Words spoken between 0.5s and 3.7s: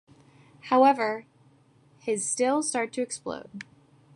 However, his stills start to explode.